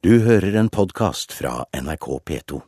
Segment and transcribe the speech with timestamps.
[0.00, 2.58] Du hører en podkast fra NRK P2.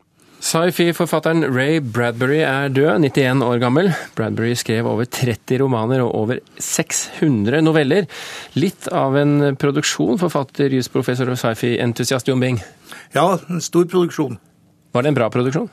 [0.44, 3.88] Sci-fi-forfatteren Ray Bradbury er død, 91 år gammel.
[4.18, 8.04] Bradbury skrev over 30 romaner og over 600 noveller.
[8.52, 12.60] Litt av en produksjon, forfatter, jusprofessor og sci-fi-entusiast Jon Bing.
[13.16, 14.36] Ja, en stor produksjon.
[14.92, 15.72] Var det en bra produksjon?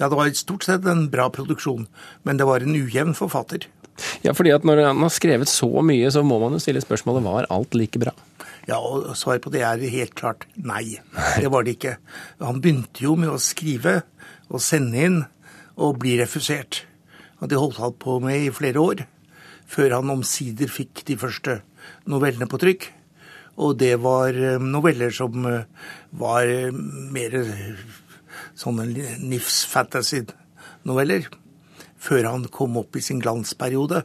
[0.00, 1.86] Ja, det var stort sett en bra produksjon,
[2.26, 3.70] men det var en ujevn forfatter.
[4.26, 7.30] Ja, fordi at når han har skrevet så mye, så må man jo stille spørsmålet
[7.30, 8.18] var alt like bra?
[8.66, 10.98] Ja, og svaret på det er helt klart nei.
[11.38, 11.96] Det var det ikke.
[12.42, 14.00] Han begynte jo med å skrive
[14.50, 15.20] og sende inn
[15.76, 16.82] og bli refusert.
[17.38, 19.04] Og det holdt han på med i flere år,
[19.70, 21.60] før han omsider fikk de første
[22.10, 22.88] novellene på trykk.
[23.62, 25.68] Og det var eh, noveller som eh,
[26.20, 27.38] var eh, mer
[28.58, 28.88] sånne
[29.22, 31.30] nifs fantasy-noveller.
[31.96, 34.02] Før han kom opp i sin glansperiode.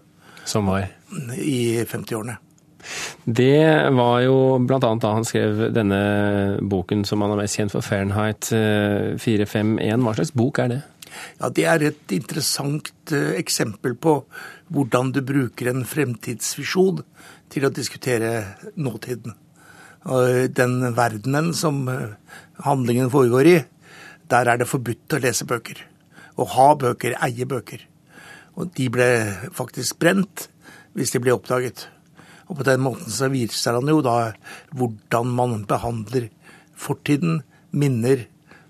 [0.47, 0.87] Som var?
[1.35, 2.37] I 50-årene.
[3.25, 4.79] Det var jo bl.a.
[4.81, 5.99] da han skrev denne
[6.61, 9.75] boken som han er mest kjent for, Fahrenheit 451.
[9.77, 10.79] Eh, Hva slags bok er det?
[11.37, 14.23] Ja, Det er et interessant eh, eksempel på
[14.73, 17.03] hvordan du bruker en fremtidsvisjon
[17.51, 19.35] til å diskutere nåtiden.
[20.01, 22.17] Den verdenen som eh,
[22.65, 23.57] handlingen foregår i,
[24.31, 25.77] der er det forbudt å lese bøker.
[26.41, 27.85] Å ha bøker, eie bøker.
[28.57, 29.09] Og de ble
[29.53, 30.47] faktisk brent
[30.97, 31.85] hvis de ble oppdaget.
[32.51, 34.33] Og på den måten så viser han jo da
[34.75, 36.27] hvordan man behandler
[36.75, 37.39] fortiden,
[37.71, 38.25] minner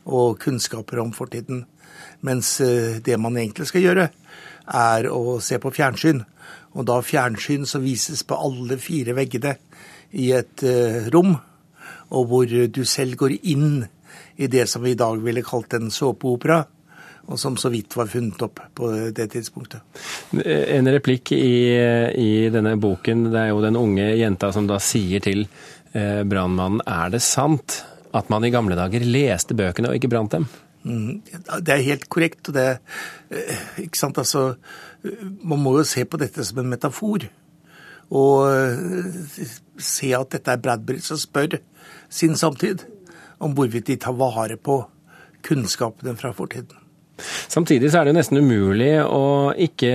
[0.05, 1.63] og kunnskaper om fortiden.
[2.21, 4.09] Mens eh, det man egentlig skal gjøre,
[4.69, 6.21] er å se på fjernsyn.
[6.77, 9.55] Og da fjernsyn som vises på alle fire veggene
[10.13, 11.33] i et eh, rom,
[12.11, 13.81] og hvor du selv går inn
[14.37, 16.61] i det som vi i dag ville kalt en såpeopera
[17.27, 19.83] og som så vidt var funnet opp på det tidspunktet.
[20.41, 21.77] En replikk i,
[22.17, 26.83] i denne boken, det er jo den unge jenta som da sier til eh, brannmannen
[26.87, 30.47] er det sant at man i gamle dager leste bøkene og ikke brant dem?
[30.83, 31.21] Mm,
[31.61, 32.49] det er helt korrekt.
[32.49, 32.79] og det,
[33.29, 34.55] eh, ikke sant, altså,
[35.43, 37.29] Man må jo se på dette som en metafor.
[38.11, 39.47] Og eh,
[39.77, 41.59] se at dette er Bradbury som spør
[42.09, 42.85] sin samtid
[43.39, 44.83] om hvorvidt de tar vare på
[45.41, 46.80] kunnskapene fra fortiden.
[47.51, 49.91] Samtidig så er det jo nesten umulig å ikke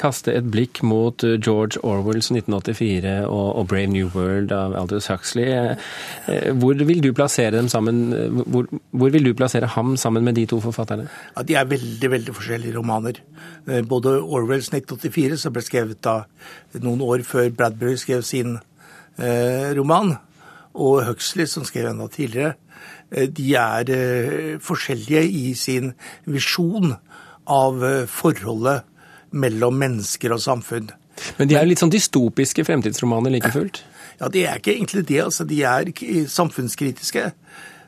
[0.00, 5.50] kaste et blikk mot George Orwells 1984 og, Brave New World av Aldous Huxley.
[5.52, 8.02] Eh, hvor vil du plassere dem sammen?
[8.46, 11.06] Hvor, hvor, vil du plassere ham sammen med de to forfatterne?
[11.36, 13.22] Ja, De er veldig veldig forskjellige romaner.
[13.68, 16.22] Eh, både Orwells 1984, som ble skrevet da
[16.82, 18.58] noen år før Bradbury skrev sin
[19.18, 20.16] eh, roman,
[20.72, 22.61] og Huxley, som skrev enda tidligere, Eh,
[23.12, 25.92] de er eh, forskjellige i sin
[26.24, 26.94] visjon
[27.50, 28.86] av eh, forholdet
[29.32, 30.88] mellom mennesker og samfunn.
[31.36, 33.84] Men de er litt sånn dystopiske fremtidsromaner like fullt?
[34.20, 35.16] Ja, de er ikke egentlig det.
[35.24, 35.88] altså De er
[36.30, 37.22] samfunnskritiske.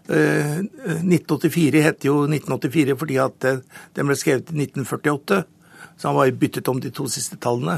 [0.09, 3.47] 1984 heter jo 1984 fordi at
[3.95, 5.39] den ble skrevet i 1948.
[5.95, 7.77] Så han var byttet om de to siste tallene.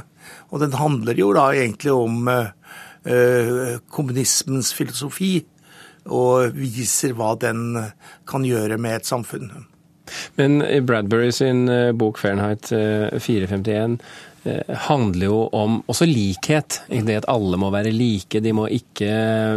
[0.55, 2.31] Og den handler jo da egentlig om
[3.93, 5.35] kommunismens filosofi
[6.07, 7.79] og viser hva den
[8.29, 9.51] kan gjøre med et samfunn.
[10.35, 13.99] Men Bradbury sin eh, bok 'Fahrenheit 451'
[14.45, 16.81] eh, eh, handler jo om også likhet.
[16.89, 18.41] Det at alle må være like.
[18.41, 19.11] De må, ikke,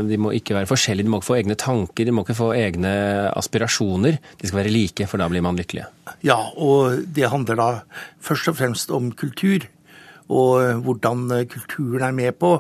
[0.10, 1.06] de må ikke være forskjellige.
[1.06, 2.94] De må ikke få egne tanker, de må ikke få egne
[3.38, 4.20] aspirasjoner.
[4.40, 5.90] De skal være like, for da blir man lykkelige.
[6.26, 7.70] Ja, og det handler da
[8.22, 9.68] først og fremst om kultur.
[10.30, 12.52] Og hvordan kulturen er med på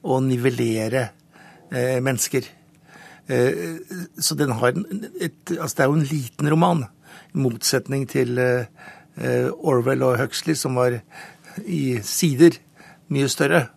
[0.00, 1.10] å nivellere
[1.70, 2.46] mennesker.
[3.30, 3.78] Eh,
[4.18, 4.74] så den har
[5.20, 6.84] et, altså det er jo en liten roman,
[7.30, 8.66] i motsetning til eh,
[9.54, 10.98] Orwell og Huxley, som var
[11.62, 12.58] i sider
[13.14, 13.68] mye større.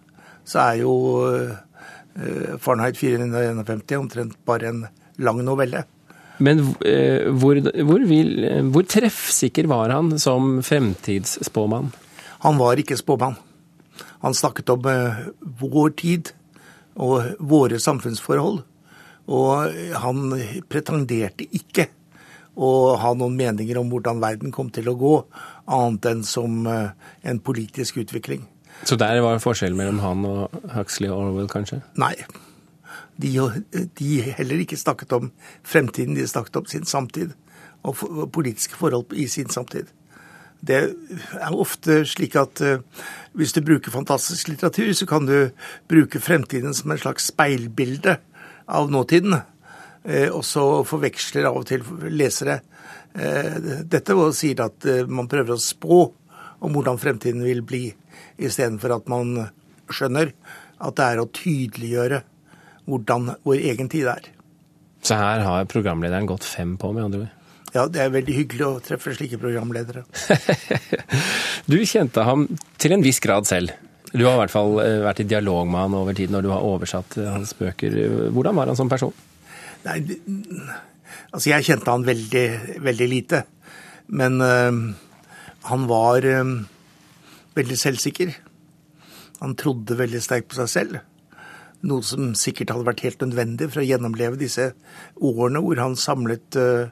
[0.46, 0.96] Så er jo
[1.30, 4.86] eh, Fahrenheit 451 omtrent bare en
[5.22, 5.86] lang novelle.
[6.44, 8.32] Men hvor, hvor, vil,
[8.74, 11.92] hvor treffsikker var han som fremtidsspåmann?
[12.44, 13.38] Han var ikke spåmann.
[14.26, 14.88] Han snakket om
[15.62, 16.34] vår tid
[16.98, 18.64] og våre samfunnsforhold.
[19.32, 20.34] Og han
[20.72, 21.88] pretenderte ikke
[22.54, 25.14] å ha noen meninger om hvordan verden kom til å gå,
[25.74, 26.92] annet enn som eh,
[27.26, 28.44] en politisk utvikling.
[28.86, 31.82] Så der var forskjellen mellom han og Huxley og Orwell, kanskje?
[32.02, 32.14] Nei.
[33.22, 33.32] De,
[33.98, 35.32] de heller ikke snakket om
[35.64, 37.34] fremtiden, de snakket om sin samtid.
[37.84, 38.00] Og
[38.32, 39.90] politiske forhold i sin samtid.
[40.64, 40.78] Det
[41.36, 42.80] er ofte slik at uh,
[43.36, 45.50] hvis du bruker fantastisk litteratur, så kan du
[45.92, 48.16] bruke fremtiden som en slags speilbilde
[48.66, 49.36] av nåtiden.
[50.04, 52.60] Eh, og så forveksler av og til lesere
[53.16, 56.00] eh, dette og sier at eh, man prøver å spå
[56.64, 57.86] om hvordan fremtiden vil bli,
[58.40, 59.36] istedenfor at man
[59.92, 60.32] skjønner
[60.84, 62.24] at det er å tydeliggjøre
[62.88, 64.28] hvordan vår egen tid er.
[65.04, 67.40] Så her har programlederen gått fem på, med andre ord.
[67.74, 70.04] Ja, det er veldig hyggelig å treffe slike programledere.
[71.72, 72.46] du kjente ham
[72.78, 73.74] til en viss grad selv.
[74.14, 76.52] Du har i hvert fall eh, vært i dialog med han over tid når du
[76.54, 77.96] har oversatt eh, hans bøker.
[78.34, 79.14] Hvordan var han som person?
[79.84, 79.98] Nei,
[81.34, 82.46] altså jeg kjente han veldig,
[82.86, 83.42] veldig lite.
[84.14, 84.84] Men øh,
[85.70, 86.54] han var øh,
[87.58, 88.36] veldig selvsikker.
[89.42, 91.02] Han trodde veldig sterkt på seg selv.
[91.84, 94.70] Noe som sikkert hadde vært helt nødvendig for å gjennomleve disse
[95.20, 96.88] årene hvor han samlet uh,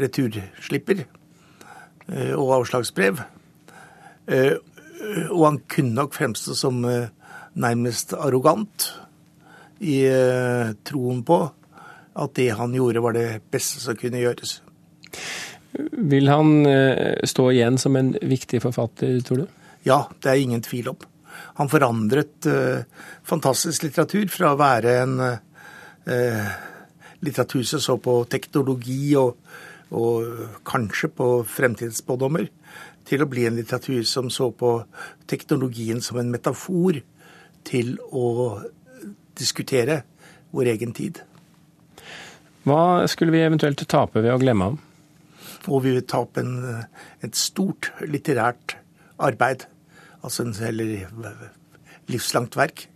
[0.00, 3.20] returslipper uh, og avslagsbrev.
[4.24, 4.56] Uh,
[5.30, 8.90] og han kunne nok fremstå som nærmest arrogant
[9.80, 10.02] i
[10.84, 11.38] troen på
[12.20, 14.58] at det han gjorde, var det beste som kunne gjøres.
[16.10, 16.50] Vil han
[17.24, 19.46] stå igjen som en viktig forfatter, tror du?
[19.88, 21.00] Ja, det er ingen tvil om.
[21.60, 22.82] Han forandret uh,
[23.26, 26.52] fantastisk litteratur fra å være en uh,
[27.24, 29.36] litteratur som så på teknologi og,
[29.96, 32.48] og kanskje på fremtidsspådommer,
[33.10, 34.76] til å bli en litteratur som så på
[35.30, 37.00] teknologien som en metafor
[37.66, 38.60] til å
[39.38, 40.02] diskutere
[40.54, 41.20] vår egen tid.
[42.66, 44.78] Hva skulle vi eventuelt tape ved å glemme ham?
[45.68, 46.84] Og vi vil tape en,
[47.24, 48.76] et stort litterært
[49.20, 49.66] arbeid
[50.22, 51.08] altså en heller
[52.10, 52.86] livslangt verk.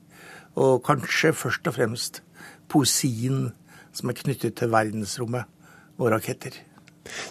[0.55, 2.23] Og kanskje først og fremst
[2.71, 3.49] poesien
[3.95, 5.51] som er knyttet til verdensrommet
[5.99, 6.57] og raketter.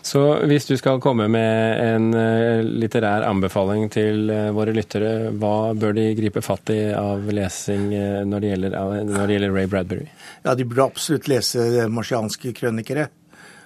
[0.02, 5.74] Så hvis du skal komme med en eh, litterær anbefaling til eh, våre lyttere, hva
[5.78, 8.78] bør de gripe fatt i av lesing eh, når det gjelder,
[9.10, 10.08] når det gjelder Ray Bradbury?
[10.46, 13.10] Ja, De burde absolutt lese marsianske krønikere,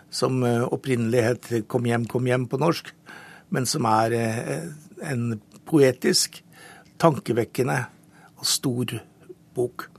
[0.09, 2.94] som opprinnelig het Kom hjem, kom hjem på norsk,
[3.51, 4.15] men som er
[5.04, 5.33] en
[5.68, 6.39] poetisk,
[6.98, 7.81] tankevekkende
[8.39, 8.95] og stor
[9.57, 9.89] bok.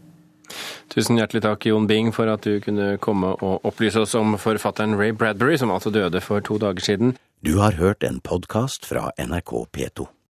[0.99, 4.97] Tusen hjertelig takk, Jon Bing, for at du kunne komme og opplyse oss om forfatteren
[4.99, 7.15] Ray Bradbury, som altså døde for to dager siden.
[7.47, 10.09] Du har hørt en podkast fra NRK P2.